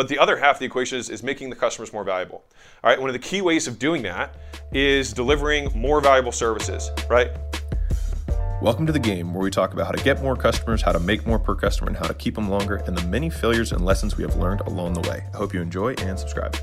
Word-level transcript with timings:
But 0.00 0.08
the 0.08 0.18
other 0.18 0.38
half 0.38 0.56
of 0.56 0.60
the 0.60 0.64
equation 0.64 0.96
is, 0.96 1.10
is 1.10 1.22
making 1.22 1.50
the 1.50 1.56
customers 1.56 1.92
more 1.92 2.04
valuable. 2.04 2.42
All 2.82 2.88
right, 2.88 2.98
one 2.98 3.10
of 3.10 3.12
the 3.12 3.18
key 3.18 3.42
ways 3.42 3.66
of 3.68 3.78
doing 3.78 4.00
that 4.04 4.34
is 4.72 5.12
delivering 5.12 5.68
more 5.74 6.00
valuable 6.00 6.32
services, 6.32 6.90
right? 7.10 7.30
Welcome 8.62 8.86
to 8.86 8.92
the 8.92 8.98
game 8.98 9.34
where 9.34 9.42
we 9.42 9.50
talk 9.50 9.74
about 9.74 9.84
how 9.84 9.92
to 9.92 10.02
get 10.02 10.22
more 10.22 10.36
customers, 10.36 10.80
how 10.80 10.92
to 10.92 11.00
make 11.00 11.26
more 11.26 11.38
per 11.38 11.54
customer, 11.54 11.88
and 11.88 11.98
how 11.98 12.06
to 12.06 12.14
keep 12.14 12.34
them 12.34 12.48
longer, 12.48 12.76
and 12.86 12.96
the 12.96 13.06
many 13.08 13.28
failures 13.28 13.72
and 13.72 13.84
lessons 13.84 14.16
we 14.16 14.24
have 14.24 14.36
learned 14.36 14.62
along 14.62 14.94
the 14.94 15.06
way. 15.06 15.22
I 15.34 15.36
hope 15.36 15.52
you 15.52 15.60
enjoy 15.60 15.92
and 15.98 16.18
subscribe. 16.18 16.56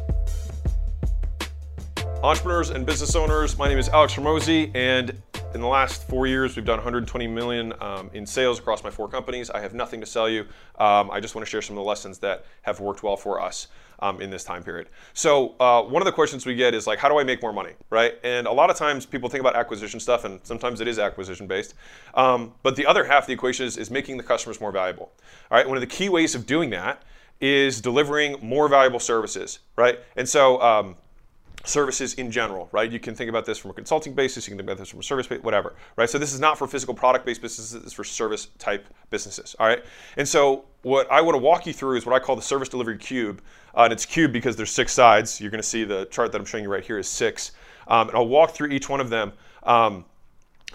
Entrepreneurs 2.23 2.71
and 2.71 2.87
business 2.87 3.15
owners, 3.15 3.55
my 3.55 3.67
name 3.67 3.77
is 3.77 3.87
Alex 3.89 4.15
Hormozi, 4.15 4.71
and 4.73 5.15
in 5.53 5.61
the 5.61 5.67
last 5.67 6.07
four 6.07 6.27
years, 6.27 6.55
we've 6.55 6.65
done 6.65 6.77
120 6.77 7.27
million 7.27 7.73
um, 7.81 8.09
in 8.13 8.25
sales 8.25 8.59
across 8.59 8.83
my 8.83 8.89
four 8.89 9.07
companies. 9.07 9.49
I 9.49 9.59
have 9.61 9.73
nothing 9.73 9.99
to 10.01 10.05
sell 10.05 10.29
you. 10.29 10.41
Um, 10.77 11.09
I 11.09 11.19
just 11.19 11.35
want 11.35 11.45
to 11.45 11.49
share 11.49 11.61
some 11.61 11.77
of 11.77 11.83
the 11.83 11.87
lessons 11.87 12.19
that 12.19 12.45
have 12.63 12.79
worked 12.79 13.01
well 13.01 13.15
for 13.15 13.41
us 13.41 13.67
um, 13.99 14.21
in 14.21 14.29
this 14.29 14.43
time 14.43 14.63
period. 14.63 14.89
So 15.13 15.55
uh, 15.59 15.81
one 15.83 16.01
of 16.01 16.05
the 16.05 16.11
questions 16.11 16.45
we 16.45 16.55
get 16.55 16.73
is 16.73 16.85
like, 16.85 16.99
how 16.99 17.09
do 17.09 17.17
I 17.17 17.23
make 17.23 17.41
more 17.41 17.53
money, 17.53 17.71
right? 17.89 18.15
And 18.23 18.45
a 18.45 18.51
lot 18.51 18.69
of 18.69 18.75
times 18.75 19.05
people 19.05 19.29
think 19.29 19.39
about 19.39 19.55
acquisition 19.55 19.99
stuff, 19.99 20.25
and 20.25 20.39
sometimes 20.43 20.81
it 20.81 20.87
is 20.87 20.99
acquisition 20.99 21.47
based. 21.47 21.73
Um, 22.13 22.53
but 22.61 22.75
the 22.75 22.85
other 22.85 23.05
half 23.05 23.23
of 23.23 23.27
the 23.27 23.33
equation 23.33 23.65
is, 23.65 23.77
is 23.77 23.89
making 23.89 24.17
the 24.17 24.23
customers 24.23 24.59
more 24.59 24.71
valuable. 24.71 25.11
All 25.49 25.57
right, 25.57 25.67
one 25.67 25.77
of 25.77 25.81
the 25.81 25.87
key 25.87 26.09
ways 26.09 26.35
of 26.35 26.45
doing 26.45 26.69
that 26.71 27.03
is 27.39 27.81
delivering 27.81 28.37
more 28.41 28.67
valuable 28.67 28.99
services, 28.99 29.59
right? 29.75 29.99
And 30.15 30.27
so 30.27 30.61
um, 30.61 30.95
services 31.67 32.13
in 32.15 32.31
general, 32.31 32.69
right? 32.71 32.91
You 32.91 32.99
can 32.99 33.15
think 33.15 33.29
about 33.29 33.45
this 33.45 33.57
from 33.57 33.71
a 33.71 33.73
consulting 33.73 34.13
basis, 34.13 34.47
you 34.47 34.51
can 34.51 34.57
think 34.57 34.67
about 34.67 34.77
this 34.77 34.89
from 34.89 34.99
a 34.99 35.03
service 35.03 35.27
base, 35.27 35.41
whatever, 35.41 35.75
right? 35.95 36.09
So 36.09 36.17
this 36.17 36.33
is 36.33 36.39
not 36.39 36.57
for 36.57 36.67
physical 36.67 36.93
product-based 36.93 37.41
businesses, 37.41 37.83
it's 37.83 37.93
for 37.93 38.03
service 38.03 38.47
type 38.57 38.85
businesses, 39.09 39.55
all 39.59 39.67
right? 39.67 39.83
And 40.17 40.27
so 40.27 40.65
what 40.83 41.11
I 41.11 41.21
want 41.21 41.35
to 41.35 41.39
walk 41.39 41.65
you 41.65 41.73
through 41.73 41.97
is 41.97 42.05
what 42.05 42.15
I 42.15 42.23
call 42.23 42.35
the 42.35 42.41
service 42.41 42.69
delivery 42.69 42.97
cube. 42.97 43.41
Uh, 43.75 43.83
and 43.83 43.93
it's 43.93 44.05
cube 44.05 44.31
because 44.31 44.55
there's 44.55 44.71
six 44.71 44.91
sides. 44.91 45.39
You're 45.39 45.51
going 45.51 45.61
to 45.61 45.67
see 45.67 45.83
the 45.83 46.05
chart 46.05 46.31
that 46.31 46.39
I'm 46.39 46.45
showing 46.45 46.63
you 46.63 46.69
right 46.71 46.83
here 46.83 46.97
is 46.97 47.07
six. 47.07 47.51
Um, 47.87 48.07
and 48.07 48.17
I'll 48.17 48.27
walk 48.27 48.51
through 48.51 48.69
each 48.69 48.89
one 48.89 48.99
of 48.99 49.09
them. 49.09 49.33
Um, 49.63 50.05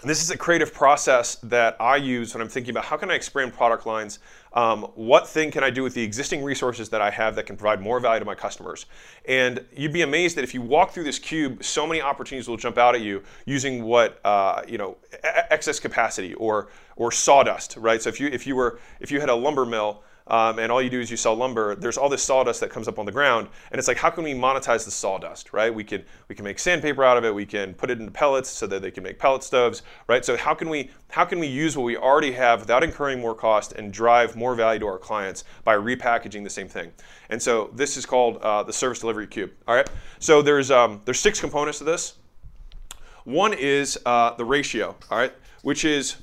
this 0.03 0.21
is 0.21 0.31
a 0.31 0.37
creative 0.37 0.73
process 0.73 1.35
that 1.43 1.77
I 1.79 1.95
use 1.95 2.33
when 2.33 2.41
I'm 2.41 2.49
thinking 2.49 2.71
about 2.71 2.85
how 2.85 2.97
can 2.97 3.09
I 3.09 3.15
expand 3.15 3.53
product 3.53 3.85
lines. 3.85 4.19
Um, 4.53 4.83
what 4.95 5.27
thing 5.27 5.49
can 5.49 5.63
I 5.63 5.69
do 5.71 5.81
with 5.81 5.95
the 5.95 6.03
existing 6.03 6.43
resources 6.43 6.89
that 6.89 7.01
I 7.01 7.09
have 7.09 7.35
that 7.35 7.45
can 7.45 7.57
provide 7.57 7.81
more 7.81 7.99
value 7.99 8.19
to 8.19 8.25
my 8.25 8.35
customers? 8.35 8.85
And 9.25 9.65
you'd 9.75 9.93
be 9.93 10.03
amazed 10.03 10.37
that 10.37 10.43
if 10.43 10.53
you 10.53 10.61
walk 10.61 10.91
through 10.91 11.05
this 11.05 11.17
cube, 11.17 11.63
so 11.63 11.87
many 11.87 12.01
opportunities 12.01 12.47
will 12.47 12.57
jump 12.57 12.77
out 12.77 12.93
at 12.93 13.01
you 13.01 13.23
using 13.45 13.83
what 13.83 14.19
uh, 14.23 14.61
you 14.67 14.77
know 14.77 14.97
excess 15.23 15.79
capacity 15.79 16.33
or 16.35 16.69
or 16.95 17.11
sawdust, 17.11 17.77
right? 17.77 18.01
So 18.01 18.09
if 18.09 18.19
you 18.19 18.27
if 18.27 18.45
you 18.45 18.55
were 18.55 18.79
if 18.99 19.11
you 19.11 19.19
had 19.19 19.29
a 19.29 19.35
lumber 19.35 19.65
mill 19.65 20.03
um, 20.27 20.59
and 20.59 20.71
all 20.71 20.81
you 20.81 20.89
do 20.89 20.99
is 20.99 21.11
you 21.11 21.17
sell 21.17 21.35
lumber, 21.35 21.75
there's 21.75 21.97
all 21.97 22.09
this 22.09 22.23
sawdust 22.23 22.59
that 22.61 22.69
comes 22.69 22.87
up 22.87 22.97
on 22.99 23.05
the 23.05 23.11
ground, 23.11 23.47
and 23.71 23.79
it's 23.79 23.87
like, 23.87 23.97
how 23.97 24.09
can 24.09 24.23
we 24.23 24.33
monetize 24.33 24.85
the 24.85 24.91
sawdust, 24.91 25.53
right? 25.53 25.73
We 25.73 25.83
can 25.83 26.03
we 26.27 26.35
can 26.35 26.45
make 26.45 26.59
sandpaper 26.59 27.03
out 27.03 27.17
of 27.17 27.25
it, 27.25 27.33
we 27.33 27.45
can 27.45 27.73
put 27.73 27.89
it 27.89 27.99
into 27.99 28.11
pellets 28.11 28.49
so 28.49 28.67
that 28.67 28.81
they 28.81 28.91
can 28.91 29.03
make 29.03 29.19
pellet 29.19 29.43
stoves, 29.43 29.81
right? 30.07 30.23
So 30.23 30.37
how 30.37 30.53
can 30.53 30.69
we 30.69 30.89
how 31.09 31.25
can 31.25 31.39
we 31.39 31.47
use 31.47 31.75
what 31.75 31.83
we 31.83 31.97
already 31.97 32.31
have 32.31 32.61
without 32.61 32.83
incurring 32.83 33.19
more 33.19 33.35
cost 33.35 33.73
and 33.73 33.91
drive 33.91 34.35
more 34.35 34.55
value 34.55 34.79
to 34.79 34.87
our 34.87 34.97
clients 34.97 35.43
by 35.63 35.75
repackaging 35.75 36.43
the 36.43 36.49
same 36.49 36.67
thing? 36.67 36.91
And 37.29 37.41
so 37.41 37.69
this 37.73 37.97
is 37.97 38.05
called 38.05 38.37
uh, 38.37 38.63
the 38.63 38.73
service 38.73 38.99
delivery 38.99 39.27
cube. 39.27 39.51
All 39.67 39.75
right. 39.75 39.89
So 40.19 40.41
there's 40.41 40.71
um, 40.71 41.01
there's 41.05 41.19
six 41.19 41.39
components 41.39 41.79
to 41.79 41.83
this. 41.83 42.15
One 43.25 43.53
is 43.53 43.97
uh, 44.05 44.35
the 44.35 44.43
ratio, 44.43 44.95
all 45.09 45.17
right, 45.17 45.33
which 45.61 45.85
is 45.85 46.17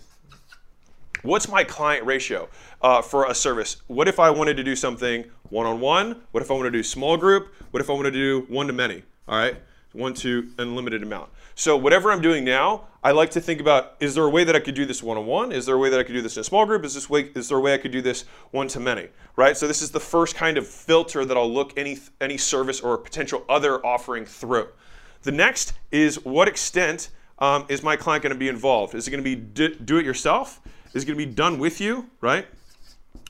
what's 1.22 1.48
my 1.48 1.64
client 1.64 2.04
ratio 2.06 2.48
uh, 2.82 3.02
for 3.02 3.26
a 3.26 3.34
service? 3.34 3.78
What 3.86 4.08
if 4.08 4.18
I 4.18 4.30
wanted 4.30 4.56
to 4.56 4.64
do 4.64 4.76
something 4.76 5.24
one 5.48 5.66
on 5.66 5.80
one? 5.80 6.22
What 6.32 6.42
if 6.42 6.50
I 6.50 6.54
want 6.54 6.66
to 6.66 6.70
do 6.70 6.82
small 6.82 7.16
group? 7.16 7.52
What 7.70 7.80
if 7.80 7.90
I 7.90 7.92
want 7.92 8.06
to 8.06 8.10
do 8.10 8.46
one 8.48 8.66
to 8.66 8.72
many? 8.72 9.02
All 9.28 9.38
right, 9.38 9.56
one 9.92 10.14
to 10.14 10.48
unlimited 10.58 11.02
amount. 11.02 11.30
So 11.54 11.76
whatever 11.76 12.10
I'm 12.10 12.22
doing 12.22 12.44
now, 12.44 12.88
I 13.02 13.12
like 13.12 13.30
to 13.32 13.40
think 13.40 13.60
about: 13.60 13.96
is 14.00 14.14
there 14.14 14.24
a 14.24 14.30
way 14.30 14.44
that 14.44 14.56
I 14.56 14.60
could 14.60 14.74
do 14.74 14.86
this 14.86 15.02
one 15.02 15.16
on 15.16 15.26
one? 15.26 15.52
Is 15.52 15.66
there 15.66 15.74
a 15.74 15.78
way 15.78 15.90
that 15.90 16.00
I 16.00 16.02
could 16.02 16.14
do 16.14 16.22
this 16.22 16.36
in 16.36 16.40
a 16.40 16.44
small 16.44 16.66
group? 16.66 16.84
Is 16.84 16.94
this 16.94 17.10
way? 17.10 17.30
Is 17.34 17.48
there 17.48 17.58
a 17.58 17.60
way 17.60 17.74
I 17.74 17.78
could 17.78 17.92
do 17.92 18.02
this 18.02 18.24
one 18.50 18.68
to 18.68 18.80
many? 18.80 19.08
Right. 19.36 19.56
So 19.56 19.66
this 19.66 19.82
is 19.82 19.90
the 19.90 20.00
first 20.00 20.34
kind 20.34 20.58
of 20.58 20.66
filter 20.66 21.24
that 21.24 21.36
I'll 21.36 21.52
look 21.52 21.72
any 21.76 21.98
any 22.20 22.38
service 22.38 22.80
or 22.80 22.96
potential 22.98 23.44
other 23.48 23.84
offering 23.84 24.24
through. 24.24 24.68
The 25.22 25.32
next 25.32 25.74
is 25.90 26.24
what 26.24 26.48
extent 26.48 27.10
um, 27.38 27.66
is 27.68 27.82
my 27.82 27.96
client 27.96 28.22
going 28.22 28.32
to 28.32 28.38
be 28.38 28.48
involved? 28.48 28.94
Is 28.94 29.06
it 29.06 29.10
going 29.10 29.22
to 29.22 29.24
be 29.24 29.34
do, 29.34 29.74
do 29.74 29.98
it 29.98 30.04
yourself? 30.04 30.60
Is 30.92 31.04
going 31.04 31.18
to 31.18 31.26
be 31.26 31.32
done 31.32 31.58
with 31.58 31.80
you? 31.80 32.10
Right 32.20 32.46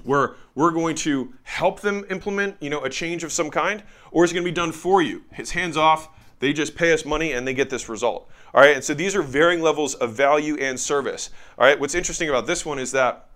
where 0.04 0.36
we're 0.54 0.70
going 0.70 0.96
to 0.96 1.32
help 1.42 1.80
them 1.80 2.04
implement, 2.10 2.56
you 2.60 2.70
know, 2.70 2.82
a 2.84 2.90
change 2.90 3.24
of 3.24 3.32
some 3.32 3.50
kind, 3.50 3.82
or 4.10 4.24
is 4.24 4.30
it 4.30 4.34
going 4.34 4.44
to 4.44 4.50
be 4.50 4.54
done 4.54 4.72
for 4.72 5.02
you? 5.02 5.22
It's 5.32 5.50
hands 5.50 5.76
off. 5.76 6.08
They 6.38 6.52
just 6.52 6.74
pay 6.74 6.92
us 6.92 7.04
money 7.04 7.32
and 7.32 7.46
they 7.46 7.54
get 7.54 7.70
this 7.70 7.88
result. 7.88 8.30
All 8.54 8.62
right, 8.62 8.74
and 8.74 8.82
so 8.82 8.94
these 8.94 9.14
are 9.14 9.22
varying 9.22 9.60
levels 9.60 9.94
of 9.94 10.14
value 10.14 10.56
and 10.56 10.80
service. 10.80 11.30
All 11.58 11.66
right, 11.66 11.78
what's 11.78 11.94
interesting 11.94 12.28
about 12.28 12.46
this 12.46 12.64
one 12.64 12.78
is 12.78 12.92
that 12.92 13.28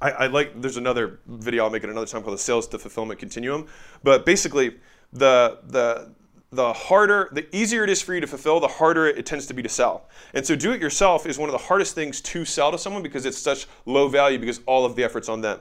I, 0.00 0.10
I 0.10 0.26
like. 0.28 0.60
There's 0.60 0.76
another 0.76 1.18
video 1.26 1.64
I'll 1.64 1.70
make 1.70 1.82
at 1.82 1.90
another 1.90 2.06
time 2.06 2.22
called 2.22 2.34
the 2.34 2.42
sales 2.42 2.68
to 2.68 2.78
fulfillment 2.78 3.18
continuum, 3.18 3.66
but 4.04 4.24
basically 4.24 4.76
the 5.12 5.58
the 5.64 6.14
the 6.50 6.72
harder, 6.72 7.28
the 7.32 7.54
easier 7.54 7.84
it 7.84 7.90
is 7.90 8.00
for 8.00 8.14
you 8.14 8.20
to 8.20 8.26
fulfill, 8.26 8.58
the 8.60 8.68
harder 8.68 9.06
it 9.06 9.26
tends 9.26 9.46
to 9.46 9.54
be 9.54 9.62
to 9.62 9.68
sell. 9.68 10.08
And 10.32 10.46
so 10.46 10.56
do 10.56 10.72
it 10.72 10.80
yourself 10.80 11.26
is 11.26 11.38
one 11.38 11.48
of 11.48 11.52
the 11.52 11.66
hardest 11.66 11.94
things 11.94 12.20
to 12.22 12.44
sell 12.44 12.72
to 12.72 12.78
someone 12.78 13.02
because 13.02 13.26
it's 13.26 13.38
such 13.38 13.66
low 13.84 14.08
value 14.08 14.38
because 14.38 14.60
all 14.66 14.84
of 14.84 14.96
the 14.96 15.04
effort's 15.04 15.28
on 15.28 15.42
them. 15.42 15.60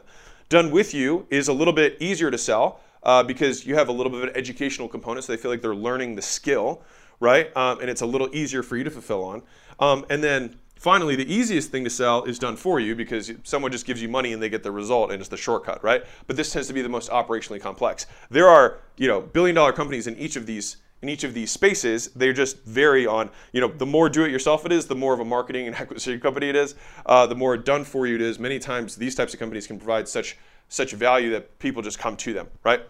Done 0.49 0.71
with 0.71 0.93
you 0.93 1.27
is 1.29 1.49
a 1.49 1.53
little 1.53 1.73
bit 1.73 1.97
easier 1.99 2.31
to 2.31 2.37
sell 2.37 2.79
uh, 3.03 3.21
because 3.21 3.65
you 3.65 3.75
have 3.75 3.89
a 3.89 3.91
little 3.91 4.11
bit 4.11 4.23
of 4.23 4.29
an 4.29 4.37
educational 4.37 4.87
component, 4.87 5.25
so 5.25 5.33
they 5.33 5.37
feel 5.37 5.51
like 5.51 5.61
they're 5.61 5.75
learning 5.75 6.15
the 6.15 6.21
skill, 6.21 6.81
right? 7.19 7.55
Um, 7.57 7.81
and 7.81 7.89
it's 7.89 8.01
a 8.01 8.05
little 8.05 8.33
easier 8.33 8.63
for 8.63 8.77
you 8.77 8.85
to 8.85 8.91
fulfill 8.91 9.23
on. 9.25 9.43
Um, 9.79 10.05
and 10.09 10.23
then 10.23 10.57
finally, 10.79 11.15
the 11.15 11.31
easiest 11.31 11.71
thing 11.71 11.83
to 11.83 11.89
sell 11.89 12.23
is 12.23 12.39
done 12.39 12.55
for 12.55 12.79
you 12.79 12.95
because 12.95 13.31
someone 13.43 13.71
just 13.71 13.85
gives 13.85 14.01
you 14.01 14.09
money 14.09 14.33
and 14.33 14.41
they 14.41 14.49
get 14.49 14.63
the 14.63 14.71
result 14.71 15.11
and 15.11 15.19
it's 15.19 15.29
the 15.29 15.37
shortcut, 15.37 15.83
right? 15.83 16.03
But 16.27 16.35
this 16.35 16.51
tends 16.51 16.67
to 16.67 16.73
be 16.73 16.81
the 16.81 16.89
most 16.89 17.09
operationally 17.09 17.61
complex. 17.61 18.05
There 18.29 18.47
are, 18.47 18.79
you 18.97 19.07
know, 19.07 19.21
billion 19.21 19.55
dollar 19.55 19.73
companies 19.73 20.07
in 20.07 20.17
each 20.17 20.35
of 20.35 20.45
these 20.45 20.77
in 21.01 21.09
each 21.09 21.23
of 21.23 21.35
these 21.35 21.51
spaces, 21.51 22.07
they 22.15 22.33
just 22.33 22.63
vary 22.63 23.05
on, 23.05 23.29
you 23.53 23.61
know, 23.61 23.67
the 23.67 23.85
more 23.85 24.09
do-it-yourself 24.09 24.65
it 24.65 24.71
is, 24.71 24.87
the 24.87 24.95
more 24.95 25.13
of 25.13 25.19
a 25.19 25.25
marketing 25.25 25.67
and 25.67 25.75
acquisition 25.79 26.19
company 26.19 26.49
it 26.49 26.55
is, 26.55 26.73
uh, 27.05 27.27
the 27.27 27.35
more 27.35 27.55
done 27.55 27.83
for 27.83 28.07
you 28.07 28.15
it 28.15 28.21
is. 28.21 28.39
Many 28.39 28.57
times 28.57 28.95
these 28.95 29.13
types 29.13 29.31
of 29.33 29.39
companies 29.39 29.67
can 29.67 29.77
provide 29.77 30.07
such 30.07 30.37
such 30.69 30.91
value 30.93 31.31
that 31.31 31.59
people 31.59 31.81
just 31.81 31.97
come 31.97 32.17
to 32.17 32.33
them, 32.33 32.47
right? 32.63 32.81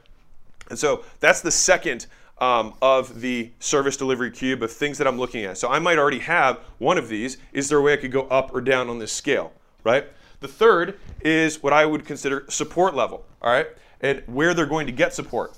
And 0.70 0.80
so 0.80 1.04
that's 1.20 1.42
the 1.42 1.52
second 1.52 2.08
um, 2.40 2.74
of 2.82 3.22
the 3.22 3.52
service 3.60 3.98
delivery 3.98 4.32
cube 4.32 4.62
of 4.64 4.72
things 4.72 4.98
that 4.98 5.08
I'm 5.08 5.18
looking 5.18 5.44
at. 5.44 5.58
So 5.58 5.70
I 5.70 5.80
might 5.80 5.98
already 5.98 6.20
have 6.20 6.60
one 6.78 6.98
of 6.98 7.10
these. 7.10 7.38
Is 7.54 7.70
there 7.70 7.80
a 7.80 7.82
way 7.82 7.94
I 7.94 7.98
could 7.98 8.12
go 8.12 8.24
up 8.28 8.54
or 8.54 8.62
down 8.62 8.90
on 8.90 9.00
this 9.00 9.12
scale, 9.12 9.54
right? 9.84 10.06
The 10.40 10.48
third 10.48 11.00
is 11.22 11.64
what 11.64 11.74
I 11.74 11.86
would 11.86 12.06
consider 12.06 12.46
support 12.50 12.96
level, 12.96 13.26
all 13.42 13.52
right? 13.52 13.68
And 14.02 14.22
where 14.28 14.54
they're 14.54 14.68
going 14.68 14.86
to 14.86 14.94
get 14.94 15.14
support. 15.14 15.58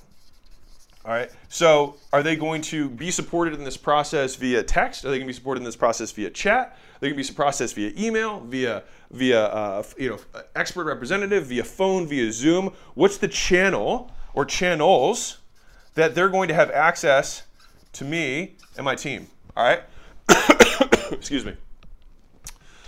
All 1.06 1.12
right. 1.14 1.32
So, 1.48 1.96
are 2.14 2.22
they 2.22 2.36
going 2.36 2.62
to 2.64 2.90
be 2.90 3.10
supported 3.10 3.54
in 3.54 3.64
this 3.64 3.78
process 3.78 4.36
via 4.36 4.62
text? 4.64 5.06
Are 5.06 5.10
they 5.10 5.18
going 5.18 5.28
to 5.28 5.28
be 5.28 5.34
supported 5.34 5.62
in 5.62 5.66
this 5.66 5.76
process 5.76 6.12
via 6.12 6.30
chat? 6.30 6.68
Are 6.68 7.00
they 7.00 7.08
going 7.08 7.16
to 7.16 7.18
be 7.18 7.24
supported 7.24 7.72
via 7.72 7.94
email, 7.98 8.42
via 8.42 8.84
via 9.12 9.46
uh, 9.46 9.84
you 9.98 10.10
know 10.10 10.20
expert 10.56 10.84
representative, 10.84 11.48
via 11.48 11.64
phone, 11.64 12.06
via 12.06 12.32
Zoom? 12.32 12.74
What's 12.96 13.18
the 13.18 13.28
channel 13.28 14.12
or 14.34 14.46
channels 14.46 15.39
that 16.00 16.16
they're 16.16 16.30
going 16.30 16.48
to 16.48 16.54
have 16.54 16.72
access 16.72 17.44
to 17.92 18.06
me 18.06 18.56
and 18.78 18.86
my 18.86 18.96
team? 18.96 19.28
All 19.58 19.66
right. 19.66 19.84
Excuse 21.12 21.44
me. 21.44 21.56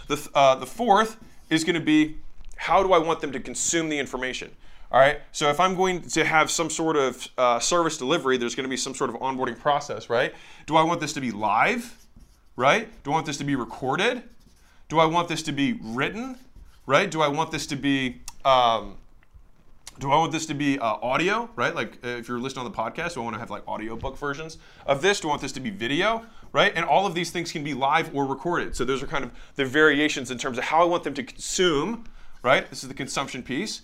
The 0.08 0.30
uh, 0.34 0.56
the 0.56 0.66
fourth 0.66 1.18
is 1.50 1.66
going 1.66 1.76
to 1.76 1.82
be 1.82 2.16
how 2.56 2.82
do 2.82 2.94
I 2.94 3.00
want 3.00 3.20
them 3.20 3.34
to 3.34 3.40
consume 3.42 3.90
the 3.90 4.00
information? 4.00 4.50
All 4.94 5.00
right. 5.00 5.20
So 5.34 5.50
if 5.50 5.60
I'm 5.60 5.76
going 5.76 6.02
to 6.04 6.24
have 6.24 6.50
some 6.50 6.70
sort 6.70 6.96
of 6.96 7.28
uh, 7.38 7.60
service 7.60 7.98
delivery, 7.98 8.38
there's 8.38 8.56
going 8.56 8.64
to 8.64 8.70
be 8.70 8.78
some 8.78 8.96
sort 8.96 9.10
of 9.10 9.18
onboarding 9.18 9.60
process, 9.60 10.10
right? 10.10 10.34
Do 10.66 10.78
I 10.78 10.84
want 10.84 11.02
this 11.02 11.12
to 11.14 11.22
be 11.22 11.32
live, 11.32 11.98
right? 12.56 12.88
Do 13.04 13.12
I 13.12 13.14
want 13.16 13.26
this 13.26 13.38
to 13.40 13.44
be 13.44 13.56
recorded? 13.56 14.24
Do 14.88 15.00
I 15.00 15.06
want 15.06 15.28
this 15.28 15.44
to 15.44 15.52
be 15.52 15.78
written, 15.82 16.38
right? 16.86 17.12
Do 17.12 17.22
I 17.22 17.28
want 17.28 17.52
this 17.52 17.68
to 17.68 17.76
be 17.76 18.22
um, 18.46 18.96
do 20.00 20.12
I 20.12 20.18
want 20.18 20.32
this 20.32 20.46
to 20.48 20.54
be 20.54 20.80
uh, 20.80 20.98
audio, 21.02 21.50
right? 21.56 21.76
Like 21.76 22.00
uh, 22.04 22.08
if 22.10 22.28
you're 22.28 22.40
listening 22.40 22.66
on 22.66 22.72
the 22.72 22.78
podcast, 22.78 23.14
do 23.14 23.22
I 23.22 23.24
want 23.24 23.36
to 23.36 23.40
have 23.40 23.50
like 23.50 23.64
audio 23.68 23.96
book 23.96 24.18
versions 24.18 24.58
of 24.86 25.02
this? 25.02 25.20
Do 25.20 25.28
I 25.28 25.32
want 25.32 25.42
this 25.42 25.52
to 25.54 25.60
be 25.60 25.70
video, 25.70 26.26
right? 26.54 26.72
And 26.76 26.86
all 26.86 27.06
of 27.06 27.14
these 27.14 27.30
things 27.30 27.52
can 27.52 27.64
be 27.64 27.74
live 27.74 28.14
or 28.16 28.26
recorded. 28.26 28.76
So 28.76 28.86
those 28.86 29.04
are 29.04 29.08
kind 29.08 29.24
of 29.24 29.32
the 29.56 29.66
variations 29.66 30.32
in 30.32 30.38
terms 30.38 30.58
of 30.58 30.66
how 30.66 30.82
I 30.82 30.86
want 30.86 31.04
them 31.04 31.14
to 31.14 31.24
consume, 31.24 32.06
right? 32.42 32.68
This 32.70 32.84
is 32.84 32.90
the 32.90 32.96
consumption 32.96 33.44
piece 33.44 33.82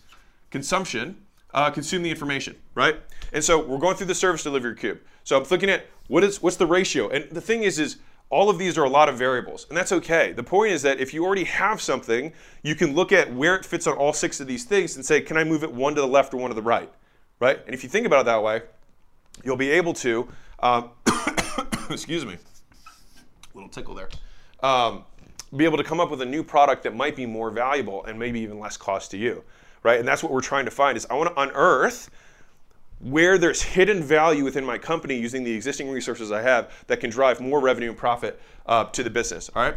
consumption, 0.49 1.17
uh, 1.53 1.69
consume 1.71 2.03
the 2.03 2.09
information, 2.09 2.55
right? 2.75 2.97
And 3.33 3.43
so 3.43 3.65
we're 3.65 3.79
going 3.79 3.95
through 3.95 4.07
the 4.07 4.15
service 4.15 4.43
delivery 4.43 4.75
cube. 4.75 4.99
So 5.23 5.37
I'm 5.37 5.45
looking 5.49 5.69
at 5.69 5.87
what 6.07 6.23
is 6.23 6.41
what's 6.41 6.55
the 6.55 6.65
ratio, 6.65 7.09
and 7.09 7.29
the 7.29 7.41
thing 7.41 7.63
is, 7.63 7.79
is 7.79 7.97
all 8.29 8.49
of 8.49 8.57
these 8.57 8.77
are 8.77 8.83
a 8.83 8.89
lot 8.89 9.07
of 9.07 9.17
variables, 9.17 9.65
and 9.69 9.77
that's 9.77 9.91
okay. 9.91 10.33
The 10.33 10.43
point 10.43 10.73
is 10.73 10.81
that 10.81 10.99
if 10.99 11.13
you 11.13 11.25
already 11.25 11.45
have 11.45 11.81
something, 11.81 12.33
you 12.61 12.75
can 12.75 12.93
look 12.93 13.11
at 13.11 13.33
where 13.33 13.55
it 13.55 13.65
fits 13.65 13.87
on 13.87 13.95
all 13.95 14.11
six 14.11 14.39
of 14.39 14.47
these 14.47 14.65
things 14.65 14.95
and 14.97 15.05
say, 15.05 15.21
can 15.21 15.37
I 15.37 15.43
move 15.45 15.63
it 15.63 15.71
one 15.71 15.95
to 15.95 16.01
the 16.01 16.07
left 16.07 16.33
or 16.33 16.37
one 16.37 16.49
to 16.49 16.55
the 16.55 16.61
right, 16.61 16.91
right? 17.39 17.59
And 17.65 17.73
if 17.73 17.83
you 17.83 17.89
think 17.89 18.05
about 18.05 18.21
it 18.21 18.25
that 18.25 18.43
way, 18.43 18.63
you'll 19.45 19.55
be 19.55 19.71
able 19.71 19.93
to, 19.93 20.27
um, 20.59 20.89
excuse 21.89 22.25
me, 22.25 22.35
little 23.53 23.69
tickle 23.69 23.95
there, 23.95 24.09
um, 24.61 25.05
be 25.55 25.63
able 25.63 25.77
to 25.77 25.83
come 25.83 26.01
up 26.01 26.11
with 26.11 26.21
a 26.21 26.25
new 26.25 26.43
product 26.43 26.83
that 26.83 26.95
might 26.95 27.15
be 27.15 27.25
more 27.25 27.49
valuable 27.49 28.03
and 28.05 28.19
maybe 28.19 28.41
even 28.41 28.59
less 28.59 28.75
cost 28.75 29.11
to 29.11 29.17
you, 29.17 29.41
right? 29.83 29.99
And 29.99 30.07
that's 30.07 30.21
what 30.21 30.33
we're 30.33 30.41
trying 30.41 30.65
to 30.65 30.71
find 30.71 30.97
is 30.97 31.07
I 31.09 31.13
want 31.13 31.33
to 31.33 31.41
unearth 31.41 32.09
where 32.99 33.37
there's 33.37 33.61
hidden 33.61 34.03
value 34.03 34.43
within 34.43 34.65
my 34.65 34.77
company 34.77 35.15
using 35.15 35.43
the 35.43 35.53
existing 35.53 35.89
resources 35.89 36.31
I 36.31 36.41
have 36.41 36.71
that 36.87 36.99
can 36.99 37.09
drive 37.09 37.39
more 37.39 37.59
revenue 37.59 37.89
and 37.89 37.97
profit 37.97 38.39
uh, 38.65 38.85
to 38.85 39.03
the 39.03 39.09
business. 39.09 39.49
All 39.55 39.63
right. 39.63 39.75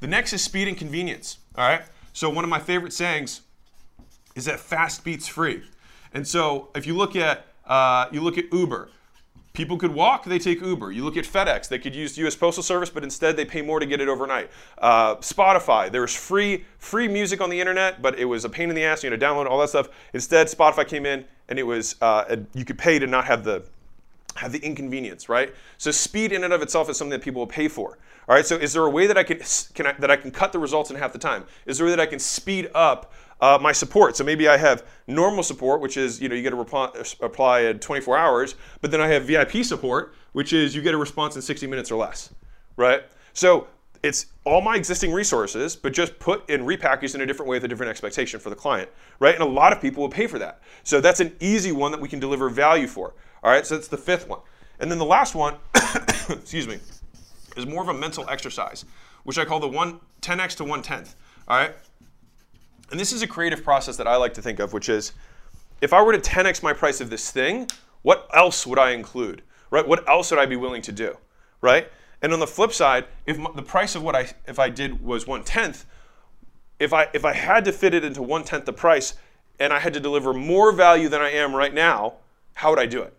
The 0.00 0.06
next 0.06 0.32
is 0.32 0.42
speed 0.42 0.68
and 0.68 0.76
convenience. 0.76 1.38
All 1.56 1.66
right. 1.66 1.82
So 2.12 2.30
one 2.30 2.44
of 2.44 2.50
my 2.50 2.60
favorite 2.60 2.92
sayings 2.92 3.40
is 4.34 4.44
that 4.44 4.60
fast 4.60 5.04
beats 5.04 5.26
free. 5.26 5.62
And 6.12 6.26
so 6.26 6.68
if 6.74 6.86
you 6.86 6.94
look 6.94 7.16
at 7.16 7.46
uh, 7.66 8.06
you 8.12 8.20
look 8.20 8.36
at 8.36 8.52
Uber, 8.52 8.90
People 9.54 9.78
could 9.78 9.94
walk, 9.94 10.24
they 10.24 10.40
take 10.40 10.60
Uber. 10.60 10.90
You 10.90 11.04
look 11.04 11.16
at 11.16 11.24
FedEx, 11.24 11.68
they 11.68 11.78
could 11.78 11.94
use 11.94 12.18
U.S. 12.18 12.34
Postal 12.34 12.64
Service, 12.64 12.90
but 12.90 13.04
instead 13.04 13.36
they 13.36 13.44
pay 13.44 13.62
more 13.62 13.78
to 13.78 13.86
get 13.86 14.00
it 14.00 14.08
overnight. 14.08 14.50
Uh, 14.78 15.14
Spotify, 15.16 15.92
there 15.92 16.00
was 16.00 16.12
free 16.12 16.64
free 16.78 17.06
music 17.06 17.40
on 17.40 17.50
the 17.50 17.60
internet, 17.60 18.02
but 18.02 18.18
it 18.18 18.24
was 18.24 18.44
a 18.44 18.48
pain 18.48 18.68
in 18.68 18.74
the 18.74 18.82
ass. 18.82 19.04
You 19.04 19.12
had 19.12 19.20
to 19.20 19.24
download 19.24 19.46
all 19.46 19.60
that 19.60 19.68
stuff. 19.68 19.90
Instead, 20.12 20.48
Spotify 20.48 20.84
came 20.88 21.06
in 21.06 21.24
and 21.48 21.56
it 21.56 21.62
was 21.62 21.94
uh, 22.02 22.34
you 22.52 22.64
could 22.64 22.78
pay 22.78 22.98
to 22.98 23.06
not 23.06 23.26
have 23.26 23.44
the 23.44 23.64
have 24.44 24.52
the 24.52 24.64
inconvenience, 24.64 25.28
right? 25.28 25.54
So 25.78 25.90
speed 25.90 26.32
in 26.32 26.44
and 26.44 26.52
of 26.52 26.62
itself 26.62 26.88
is 26.88 26.96
something 26.96 27.18
that 27.18 27.22
people 27.22 27.40
will 27.40 27.46
pay 27.46 27.68
for. 27.68 27.98
All 28.28 28.34
right. 28.34 28.46
So 28.46 28.56
is 28.56 28.72
there 28.72 28.84
a 28.84 28.90
way 28.90 29.06
that 29.06 29.18
I 29.18 29.24
can, 29.24 29.40
can 29.74 29.86
I, 29.86 29.92
that 29.94 30.10
I 30.10 30.16
can 30.16 30.30
cut 30.30 30.52
the 30.52 30.58
results 30.58 30.90
in 30.90 30.96
half 30.96 31.12
the 31.12 31.18
time? 31.18 31.44
Is 31.66 31.78
there 31.78 31.86
a 31.86 31.90
way 31.90 31.96
that 31.96 32.02
I 32.02 32.06
can 32.06 32.18
speed 32.18 32.70
up 32.74 33.12
uh, 33.40 33.58
my 33.60 33.72
support. 33.72 34.16
So 34.16 34.24
maybe 34.24 34.48
I 34.48 34.56
have 34.56 34.86
normal 35.06 35.42
support, 35.42 35.80
which 35.80 35.96
is 35.96 36.20
you 36.20 36.28
know 36.28 36.34
you 36.34 36.42
get 36.42 36.52
a 36.52 36.56
reply, 36.56 36.90
apply 37.20 37.60
in 37.62 37.78
24 37.78 38.16
hours, 38.16 38.54
but 38.80 38.90
then 38.90 39.00
I 39.00 39.08
have 39.08 39.24
VIP 39.24 39.64
support, 39.64 40.14
which 40.32 40.52
is 40.52 40.74
you 40.74 40.80
get 40.80 40.94
a 40.94 40.96
response 40.96 41.36
in 41.36 41.42
60 41.42 41.66
minutes 41.66 41.90
or 41.90 41.96
less, 41.96 42.32
right? 42.76 43.02
So 43.32 43.66
it's 44.02 44.26
all 44.44 44.60
my 44.60 44.76
existing 44.76 45.12
resources, 45.12 45.76
but 45.76 45.92
just 45.92 46.18
put 46.18 46.48
and 46.50 46.64
repackaged 46.64 47.14
in 47.14 47.22
a 47.22 47.26
different 47.26 47.48
way 47.48 47.56
with 47.56 47.64
a 47.64 47.68
different 47.68 47.90
expectation 47.90 48.38
for 48.38 48.50
the 48.50 48.56
client, 48.56 48.90
right? 49.18 49.34
And 49.34 49.42
a 49.42 49.46
lot 49.46 49.72
of 49.72 49.80
people 49.80 50.02
will 50.02 50.10
pay 50.10 50.26
for 50.26 50.38
that. 50.38 50.60
So 50.82 51.00
that's 51.00 51.20
an 51.20 51.34
easy 51.40 51.72
one 51.72 51.90
that 51.90 52.00
we 52.00 52.08
can 52.08 52.20
deliver 52.20 52.50
value 52.50 52.86
for. 52.86 53.14
All 53.44 53.50
right, 53.50 53.66
so 53.66 53.76
that's 53.76 53.88
the 53.88 53.98
fifth 53.98 54.26
one. 54.26 54.40
And 54.80 54.90
then 54.90 54.98
the 54.98 55.04
last 55.04 55.34
one, 55.34 55.56
excuse 56.30 56.66
me, 56.66 56.78
is 57.56 57.66
more 57.66 57.82
of 57.82 57.88
a 57.88 57.94
mental 57.94 58.28
exercise, 58.28 58.86
which 59.22 59.38
I 59.38 59.44
call 59.44 59.60
the 59.60 59.68
one 59.68 60.00
10x 60.22 60.56
to 60.56 60.64
1 60.64 60.82
10th. 60.82 61.14
All 61.46 61.58
right, 61.58 61.74
and 62.90 62.98
this 62.98 63.12
is 63.12 63.22
a 63.22 63.26
creative 63.26 63.62
process 63.62 63.98
that 63.98 64.08
I 64.08 64.16
like 64.16 64.34
to 64.34 64.42
think 64.42 64.60
of, 64.60 64.72
which 64.72 64.88
is 64.88 65.12
if 65.82 65.92
I 65.92 66.02
were 66.02 66.12
to 66.12 66.18
10x 66.18 66.62
my 66.62 66.72
price 66.72 67.02
of 67.02 67.10
this 67.10 67.30
thing, 67.30 67.68
what 68.00 68.28
else 68.32 68.66
would 68.66 68.78
I 68.78 68.92
include? 68.92 69.42
Right? 69.70 69.86
What 69.86 70.08
else 70.08 70.30
would 70.30 70.40
I 70.40 70.46
be 70.46 70.56
willing 70.56 70.82
to 70.82 70.92
do? 70.92 71.18
Right? 71.60 71.90
And 72.22 72.32
on 72.32 72.40
the 72.40 72.46
flip 72.46 72.72
side, 72.72 73.06
if 73.26 73.36
the 73.54 73.62
price 73.62 73.94
of 73.94 74.02
what 74.02 74.14
I 74.14 74.30
if 74.46 74.58
I 74.58 74.70
did 74.70 75.04
was 75.04 75.26
one 75.26 75.44
tenth, 75.44 75.84
if 76.78 76.94
I 76.94 77.08
if 77.12 77.24
I 77.24 77.34
had 77.34 77.66
to 77.66 77.72
fit 77.72 77.92
it 77.92 78.04
into 78.04 78.22
one 78.22 78.44
tenth 78.44 78.64
the 78.64 78.72
price, 78.72 79.14
and 79.60 79.72
I 79.72 79.80
had 79.80 79.92
to 79.92 80.00
deliver 80.00 80.32
more 80.32 80.72
value 80.72 81.10
than 81.10 81.20
I 81.20 81.30
am 81.30 81.54
right 81.54 81.74
now, 81.74 82.14
how 82.54 82.70
would 82.70 82.78
I 82.78 82.86
do 82.86 83.02
it? 83.02 83.14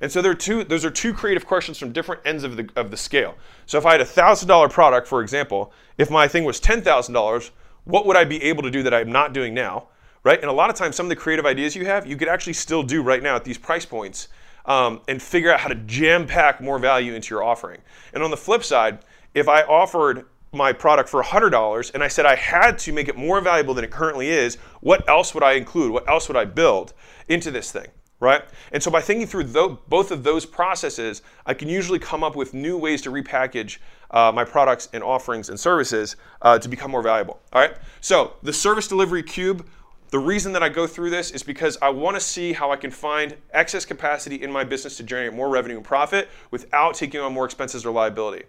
And 0.00 0.10
so 0.10 0.22
there 0.22 0.32
are 0.32 0.36
two, 0.36 0.64
those 0.64 0.84
are 0.84 0.90
two 0.90 1.12
creative 1.12 1.46
questions 1.46 1.78
from 1.78 1.92
different 1.92 2.22
ends 2.24 2.42
of 2.42 2.56
the, 2.56 2.68
of 2.76 2.90
the 2.90 2.96
scale. 2.96 3.36
So 3.66 3.76
if 3.78 3.84
I 3.84 3.92
had 3.92 4.00
a 4.00 4.06
$1,000 4.06 4.70
product, 4.70 5.06
for 5.06 5.20
example, 5.20 5.72
if 5.98 6.10
my 6.10 6.26
thing 6.26 6.44
was 6.44 6.60
$10,000, 6.60 7.50
what 7.84 8.06
would 8.06 8.16
I 8.16 8.24
be 8.24 8.42
able 8.42 8.62
to 8.62 8.70
do 8.70 8.82
that 8.82 8.94
I'm 8.94 9.12
not 9.12 9.32
doing 9.32 9.52
now? 9.52 9.88
Right? 10.22 10.40
And 10.40 10.50
a 10.50 10.52
lot 10.52 10.68
of 10.68 10.76
times, 10.76 10.96
some 10.96 11.06
of 11.06 11.10
the 11.10 11.16
creative 11.16 11.46
ideas 11.46 11.74
you 11.74 11.86
have, 11.86 12.06
you 12.06 12.16
could 12.16 12.28
actually 12.28 12.52
still 12.52 12.82
do 12.82 13.02
right 13.02 13.22
now 13.22 13.36
at 13.36 13.44
these 13.44 13.56
price 13.56 13.86
points 13.86 14.28
um, 14.66 15.00
and 15.08 15.20
figure 15.20 15.50
out 15.50 15.60
how 15.60 15.68
to 15.68 15.74
jam 15.74 16.26
pack 16.26 16.60
more 16.60 16.78
value 16.78 17.14
into 17.14 17.34
your 17.34 17.42
offering. 17.42 17.80
And 18.12 18.22
on 18.22 18.30
the 18.30 18.36
flip 18.36 18.62
side, 18.62 18.98
if 19.34 19.48
I 19.48 19.62
offered 19.62 20.26
my 20.52 20.72
product 20.72 21.08
for 21.08 21.22
$100 21.22 21.94
and 21.94 22.02
I 22.02 22.08
said 22.08 22.26
I 22.26 22.34
had 22.34 22.78
to 22.80 22.92
make 22.92 23.08
it 23.08 23.16
more 23.16 23.40
valuable 23.40 23.72
than 23.72 23.84
it 23.84 23.90
currently 23.90 24.28
is, 24.28 24.56
what 24.80 25.08
else 25.08 25.32
would 25.34 25.42
I 25.42 25.52
include? 25.52 25.92
What 25.92 26.08
else 26.08 26.28
would 26.28 26.36
I 26.36 26.44
build 26.44 26.92
into 27.28 27.50
this 27.50 27.70
thing? 27.72 27.86
Right? 28.20 28.42
And 28.70 28.82
so 28.82 28.90
by 28.90 29.00
thinking 29.00 29.26
through 29.26 29.44
both 29.88 30.10
of 30.10 30.22
those 30.22 30.46
processes, 30.46 31.22
I 31.46 31.54
can 31.54 31.68
usually 31.68 31.98
come 31.98 32.22
up 32.22 32.36
with 32.36 32.54
new 32.54 32.76
ways 32.76 33.02
to 33.02 33.10
repackage 33.10 33.78
uh, 34.10 34.30
my 34.32 34.44
products 34.44 34.88
and 34.92 35.02
offerings 35.02 35.48
and 35.48 35.58
services 35.58 36.16
uh, 36.42 36.58
to 36.58 36.68
become 36.68 36.90
more 36.90 37.02
valuable. 37.02 37.40
All 37.52 37.60
right. 37.60 37.76
So 38.00 38.34
the 38.42 38.52
service 38.52 38.86
delivery 38.86 39.22
cube. 39.22 39.66
The 40.10 40.18
reason 40.18 40.52
that 40.54 40.62
I 40.64 40.68
go 40.68 40.88
through 40.88 41.10
this 41.10 41.30
is 41.30 41.44
because 41.44 41.78
I 41.80 41.88
want 41.90 42.16
to 42.16 42.20
see 42.20 42.52
how 42.52 42.72
I 42.72 42.76
can 42.76 42.90
find 42.90 43.36
excess 43.52 43.84
capacity 43.84 44.42
in 44.42 44.50
my 44.50 44.64
business 44.64 44.96
to 44.96 45.04
generate 45.04 45.32
more 45.34 45.48
revenue 45.48 45.76
and 45.76 45.84
profit 45.84 46.28
without 46.50 46.94
taking 46.94 47.20
on 47.20 47.32
more 47.32 47.44
expenses 47.44 47.86
or 47.86 47.92
liability 47.92 48.42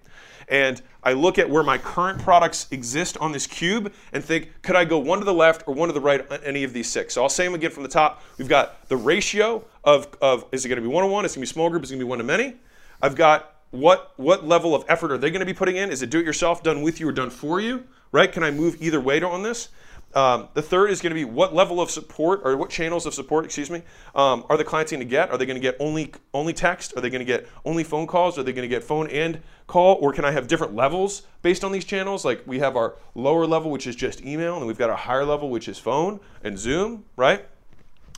and 0.52 0.82
I 1.02 1.14
look 1.14 1.40
at 1.40 1.50
where 1.50 1.64
my 1.64 1.78
current 1.78 2.22
products 2.22 2.68
exist 2.72 3.18
on 3.18 3.32
this 3.32 3.48
cube 3.48 3.92
and 4.12 4.24
think, 4.24 4.52
could 4.62 4.76
I 4.76 4.84
go 4.86 5.00
one 5.00 5.20
to 5.20 5.26
the 5.26 5.34
left 5.34 5.64
or 5.66 5.74
one 5.74 5.88
to 5.88 5.94
the 5.94 6.02
right 6.02 6.30
on 6.30 6.44
any 6.44 6.64
of 6.64 6.74
these 6.74 6.90
six? 6.90 7.16
So 7.16 7.24
I'll 7.24 7.30
say 7.30 7.46
them 7.46 7.56
again 7.56 7.72
from 7.72 7.84
the 7.84 7.90
top. 7.90 8.22
We've 8.38 8.50
got 8.50 8.88
the 8.90 8.98
ratio 8.98 9.64
of, 9.84 10.16
of 10.22 10.46
is 10.52 10.66
it 10.66 10.68
going 10.68 10.76
to 10.76 10.88
be 10.88 10.94
one 10.94 11.06
on 11.06 11.10
one? 11.10 11.26
Is 11.26 11.32
it 11.32 11.38
going 11.38 11.48
to 11.48 11.50
be 11.50 11.54
small 11.54 11.70
group? 11.70 11.84
Is 11.84 11.92
it 11.92 11.96
going 11.96 12.02
to 12.02 12.06
be 12.06 12.10
one 12.10 12.20
to 12.20 12.26
many? 12.26 12.56
I've 13.02 13.16
got 13.16 13.56
what 13.72 14.12
what 14.18 14.46
level 14.46 14.76
of 14.76 14.84
effort 14.90 15.14
are 15.14 15.18
they 15.18 15.32
going 15.32 15.40
to 15.40 15.46
be 15.46 15.54
putting 15.54 15.78
in? 15.78 15.90
Is 15.90 16.02
it 16.02 16.10
do 16.10 16.20
it 16.20 16.26
yourself, 16.26 16.62
done 16.62 16.82
with 16.82 17.00
you, 17.00 17.08
or 17.08 17.14
done 17.14 17.30
for 17.30 17.62
you? 17.62 17.86
Right? 18.12 18.30
Can 18.30 18.44
I 18.44 18.52
move 18.52 18.76
either 18.82 19.00
way 19.00 19.22
on 19.22 19.44
this? 19.44 19.70
Um, 20.14 20.50
the 20.54 20.62
third 20.62 20.90
is 20.90 21.02
going 21.02 21.12
to 21.12 21.16
be 21.16 21.24
what 21.24 21.54
level 21.54 21.80
of 21.80 21.90
support 21.90 22.42
or 22.44 22.58
what 22.58 22.70
channels 22.70 23.06
of 23.06 23.14
support, 23.14 23.46
excuse 23.46 23.70
me, 23.70 23.82
um, 24.14 24.46
are 24.50 24.58
the 24.58 24.64
clients 24.64 24.92
going 24.92 25.00
to 25.00 25.10
get? 25.10 25.32
Are 25.32 25.38
they 25.38 25.46
going 25.46 25.56
to 25.56 25.62
get 25.62 25.78
only 25.80 26.12
only 26.34 26.54
text? 26.54 26.94
Are 26.98 27.02
they 27.02 27.10
going 27.10 27.20
to 27.20 27.26
get 27.26 27.48
only 27.64 27.84
phone 27.84 28.08
calls? 28.08 28.38
Are 28.38 28.44
they 28.44 28.52
going 28.52 28.70
to 28.70 28.74
get 28.74 28.84
phone 28.84 29.08
and 29.10 29.42
call? 29.68 29.96
Or 30.02 30.12
can 30.12 30.26
I 30.26 30.32
have 30.32 30.48
different 30.48 30.76
levels 30.76 31.24
based 31.42 31.64
on 31.64 31.72
these 31.72 31.86
channels? 31.86 32.26
Like 32.26 32.44
we 32.46 32.60
have 32.60 32.76
our 32.76 32.96
lower 33.16 33.46
level, 33.46 33.72
which 33.72 33.88
is 33.88 33.96
just 33.96 34.22
email, 34.26 34.58
and 34.58 34.68
we've 34.68 34.78
got 34.78 34.90
our 34.90 34.98
higher 34.98 35.24
level, 35.24 35.50
which 35.50 35.70
is 35.70 35.80
phone 35.80 36.20
and 36.44 36.60
Zoom, 36.60 37.06
right? 37.16 37.46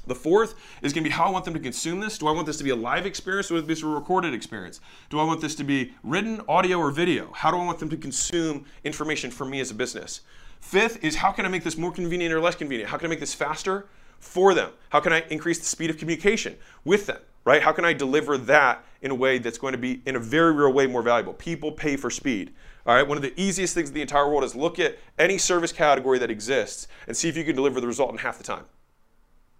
The 0.05 0.15
fourth 0.15 0.55
is 0.81 0.91
going 0.91 1.03
to 1.03 1.09
be 1.09 1.13
how 1.13 1.25
I 1.25 1.29
want 1.29 1.45
them 1.45 1.53
to 1.53 1.59
consume 1.59 2.01
this. 2.01 2.17
Do 2.17 2.27
I 2.27 2.31
want 2.31 2.45
this 2.45 2.57
to 2.57 2.63
be 2.63 2.71
a 2.71 2.75
live 2.75 3.05
experience 3.05 3.49
or 3.49 3.61
this 3.61 3.83
a 3.83 3.87
recorded 3.87 4.33
experience? 4.33 4.81
Do 5.09 5.19
I 5.19 5.23
want 5.23 5.39
this 5.39 5.55
to 5.55 5.63
be 5.63 5.93
written, 6.03 6.41
audio, 6.49 6.77
or 6.77 6.91
video? 6.91 7.31
How 7.31 7.51
do 7.51 7.57
I 7.57 7.65
want 7.65 7.79
them 7.79 7.89
to 7.89 7.95
consume 7.95 8.65
information 8.83 9.31
from 9.31 9.49
me 9.49 9.61
as 9.61 9.71
a 9.71 9.73
business? 9.73 10.21
Fifth 10.63 11.03
is 11.03 11.17
how 11.17 11.31
can 11.31 11.45
I 11.45 11.49
make 11.49 11.63
this 11.63 11.77
more 11.77 11.91
convenient 11.91 12.33
or 12.33 12.39
less 12.39 12.55
convenient? 12.55 12.89
How 12.89 12.97
can 12.97 13.07
I 13.07 13.09
make 13.09 13.19
this 13.19 13.33
faster 13.33 13.85
for 14.19 14.53
them? 14.55 14.71
How 14.89 15.01
can 15.01 15.11
I 15.13 15.19
increase 15.29 15.59
the 15.59 15.65
speed 15.65 15.89
of 15.89 15.97
communication 15.97 16.55
with 16.85 17.05
them? 17.05 17.19
Right? 17.45 17.61
How 17.61 17.73
can 17.73 17.83
I 17.85 17.91
deliver 17.91 18.37
that 18.39 18.83
in 19.01 19.11
a 19.11 19.15
way 19.15 19.37
that's 19.37 19.57
going 19.57 19.73
to 19.73 19.77
be 19.77 20.01
in 20.05 20.15
a 20.15 20.19
very 20.19 20.53
real 20.53 20.71
way 20.71 20.87
more 20.87 21.03
valuable? 21.03 21.33
People 21.33 21.73
pay 21.73 21.97
for 21.97 22.09
speed. 22.09 22.53
All 22.87 22.95
right, 22.95 23.05
one 23.05 23.17
of 23.17 23.21
the 23.21 23.39
easiest 23.39 23.75
things 23.75 23.89
in 23.89 23.93
the 23.93 24.01
entire 24.01 24.27
world 24.27 24.43
is 24.45 24.55
look 24.55 24.79
at 24.79 24.97
any 25.19 25.37
service 25.37 25.73
category 25.73 26.17
that 26.17 26.31
exists 26.31 26.87
and 27.07 27.15
see 27.15 27.27
if 27.27 27.35
you 27.37 27.43
can 27.43 27.55
deliver 27.55 27.79
the 27.79 27.87
result 27.87 28.11
in 28.11 28.17
half 28.17 28.37
the 28.37 28.43
time. 28.43 28.63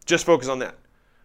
Just 0.06 0.26
focus 0.26 0.48
on 0.48 0.60
that. 0.60 0.78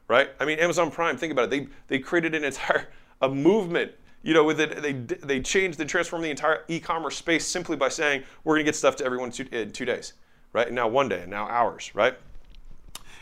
Right? 0.08 0.30
I 0.40 0.44
mean, 0.44 0.58
Amazon 0.58 0.90
Prime, 0.90 1.16
think 1.16 1.32
about 1.32 1.44
it. 1.44 1.50
They 1.50 1.68
they 1.87 1.99
created 2.00 2.35
an 2.35 2.42
entire 2.42 2.88
a 3.23 3.28
movement 3.28 3.92
you 4.22 4.34
know, 4.34 4.44
with 4.44 4.60
it, 4.60 4.82
they 4.82 4.92
they 4.92 5.40
changed 5.40 5.80
and 5.80 5.88
transformed 5.88 6.25
the 6.25 6.30
entire 6.30 6.64
e-commerce 6.68 7.16
space 7.16 7.46
simply 7.46 7.76
by 7.76 7.88
saying 7.88 8.22
we're 8.44 8.54
going 8.54 8.64
to 8.64 8.68
get 8.68 8.76
stuff 8.76 8.96
to 8.96 9.04
everyone 9.04 9.28
in 9.28 9.32
two, 9.32 9.46
in 9.52 9.72
two 9.72 9.84
days, 9.84 10.14
right? 10.52 10.66
And 10.66 10.76
now 10.76 10.88
one 10.88 11.08
day, 11.08 11.22
and 11.22 11.30
now 11.30 11.48
hours, 11.48 11.94
right? 11.94 12.14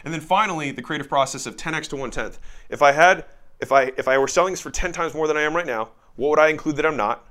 And 0.04 0.14
then 0.14 0.20
finally, 0.20 0.70
the 0.70 0.82
creative 0.82 1.08
process 1.08 1.46
of 1.46 1.56
10x 1.56 1.88
to 1.88 1.96
one 1.96 2.10
tenth. 2.10 2.38
If 2.70 2.80
I 2.80 2.92
had, 2.92 3.24
if 3.60 3.72
I 3.72 3.92
if 3.96 4.08
I 4.08 4.16
were 4.18 4.28
selling 4.28 4.52
this 4.52 4.60
for 4.60 4.70
10 4.70 4.92
times 4.92 5.14
more 5.14 5.26
than 5.26 5.36
I 5.36 5.42
am 5.42 5.54
right 5.54 5.66
now, 5.66 5.90
what 6.16 6.30
would 6.30 6.38
I 6.38 6.48
include 6.48 6.76
that 6.76 6.86
I'm 6.86 6.96
not? 6.96 7.26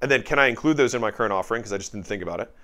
And 0.00 0.10
then 0.10 0.22
can 0.22 0.38
I 0.38 0.46
include 0.46 0.76
those 0.76 0.94
in 0.94 1.00
my 1.00 1.10
current 1.10 1.32
offering 1.32 1.60
because 1.60 1.72
I 1.72 1.78
just 1.78 1.92
didn't 1.92 2.06
think 2.06 2.22
about 2.22 2.40
it? 2.40 2.54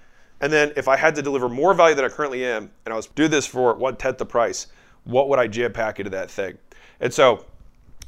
And 0.41 0.53
then 0.53 0.73
if 0.77 0.89
I 0.89 0.97
had 0.97 1.15
to 1.15 1.23
deliver 1.23 1.49
more 1.49 1.75
value 1.75 1.95
than 1.95 2.05
I 2.05 2.09
currently 2.09 2.45
am, 2.45 2.71
and 2.85 2.93
I 2.93 2.97
was 2.97 3.07
do 3.07 3.29
this 3.29 3.47
for 3.47 3.75
one 3.75 3.97
tenth 3.97 4.19
the 4.19 4.27
price, 4.27 4.67
what 5.05 5.29
would 5.29 5.39
I 5.39 5.47
jam 5.47 5.73
pack 5.73 6.01
into 6.01 6.11
that 6.11 6.31
thing? 6.31 6.59
And 7.01 7.13
so 7.13 7.45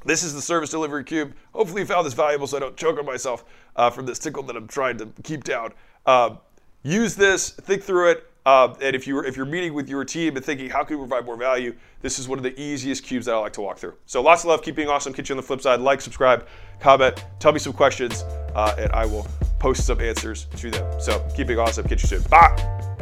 this 0.07 0.23
is 0.23 0.35
the 0.35 0.43
service 0.43 0.71
delivery 0.71 1.05
cube. 1.05 1.35
Hopefully 1.53 1.83
you 1.83 1.87
found 1.87 2.07
this 2.07 2.15
valuable 2.15 2.47
so 2.47 2.57
I 2.57 2.61
don't 2.61 2.77
choke 2.77 2.99
on 2.99 3.05
myself 3.05 3.45
uh, 3.75 3.91
from 3.91 4.07
this 4.07 4.19
tickle 4.19 4.43
that 4.45 4.57
I'm 4.57 4.69
trying 4.69 4.99
to 4.99 5.09
keep 5.23 5.45
down. 5.45 5.73
Uh, 6.05 6.37
use 6.83 7.15
this, 7.15 7.51
think 7.51 7.83
through 7.83 8.13
it, 8.13 8.31
uh, 8.47 8.73
and 8.81 8.95
if 8.95 9.09
you're 9.09 9.25
if 9.25 9.37
you're 9.37 9.45
meeting 9.45 9.75
with 9.75 9.89
your 9.89 10.05
team 10.05 10.37
and 10.37 10.45
thinking 10.45 10.71
how 10.71 10.85
can 10.85 10.97
we 10.97 11.07
provide 11.07 11.27
more 11.27 11.37
value, 11.37 11.75
this 12.01 12.21
is 12.21 12.29
one 12.29 12.39
of 12.39 12.45
the 12.45 12.59
easiest 12.61 13.03
cubes 13.03 13.27
that 13.27 13.35
I 13.35 13.39
like 13.39 13.53
to 13.55 13.61
walk 13.61 13.79
through. 13.79 13.95
So 14.07 14.23
lots 14.23 14.45
of 14.45 14.49
love, 14.49 14.63
keep 14.63 14.77
being 14.77 14.89
awesome. 14.89 15.13
Catch 15.13 15.29
you 15.29 15.33
on 15.33 15.39
the 15.39 15.43
flip 15.43 15.61
side. 15.61 15.81
Like, 15.81 16.01
subscribe, 16.01 16.47
comment, 16.79 17.25
tell 17.41 17.53
me 17.53 17.59
some 17.59 17.73
questions, 17.73 18.23
uh, 18.55 18.77
and 18.79 18.93
I 18.93 19.05
will 19.05 19.27
post 19.59 19.85
some 19.85 20.01
answers 20.01 20.47
to 20.57 20.71
them. 20.71 21.01
So 21.01 21.27
keep 21.35 21.49
being 21.49 21.59
awesome. 21.59 21.89
Catch 21.89 22.05
you 22.05 22.09
soon. 22.09 22.23
Bye. 22.31 22.96